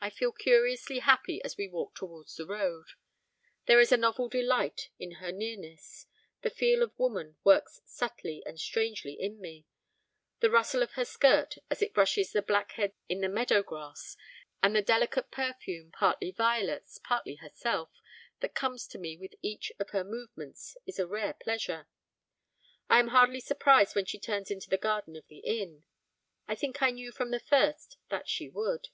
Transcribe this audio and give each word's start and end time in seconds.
I 0.00 0.10
feel 0.10 0.32
curiously 0.32 0.98
happy 0.98 1.42
as 1.44 1.56
we 1.56 1.66
walk 1.66 1.94
towards 1.94 2.36
the 2.36 2.44
road; 2.44 2.88
there 3.64 3.80
is 3.80 3.90
a 3.90 3.96
novel 3.96 4.28
delight 4.28 4.90
in 4.98 5.12
her 5.12 5.32
nearness; 5.32 6.04
the 6.42 6.50
feel 6.50 6.82
of 6.82 6.92
woman 6.98 7.38
works 7.42 7.80
subtly 7.86 8.42
and 8.44 8.60
strangely 8.60 9.14
in 9.18 9.40
me; 9.40 9.64
the 10.40 10.50
rustle 10.50 10.82
of 10.82 10.92
her 10.92 11.06
skirt 11.06 11.54
as 11.70 11.80
it 11.80 11.94
brushes 11.94 12.32
the 12.32 12.42
black 12.42 12.72
heads 12.72 12.92
in 13.08 13.22
the 13.22 13.30
meadow 13.30 13.62
grass, 13.62 14.14
and 14.62 14.76
the 14.76 14.82
delicate 14.82 15.30
perfume, 15.30 15.90
partly 15.90 16.30
violets, 16.32 17.00
partly 17.02 17.36
herself, 17.36 17.90
that 18.40 18.54
comes 18.54 18.86
to 18.88 18.98
me 18.98 19.16
with 19.16 19.34
each 19.40 19.72
of 19.78 19.88
her 19.88 20.04
movements 20.04 20.76
is 20.84 20.98
a 20.98 21.06
rare 21.08 21.32
pleasure. 21.32 21.88
I 22.90 22.98
am 22.98 23.08
hardly 23.08 23.40
surprised 23.40 23.96
when 23.96 24.04
she 24.04 24.20
turns 24.20 24.50
into 24.50 24.68
the 24.68 24.76
garden 24.76 25.16
of 25.16 25.26
the 25.28 25.38
inn, 25.38 25.84
I 26.46 26.56
think 26.56 26.82
I 26.82 26.90
knew 26.90 27.10
from 27.10 27.30
the 27.30 27.40
first 27.40 27.96
that 28.10 28.28
she 28.28 28.50
would. 28.50 28.88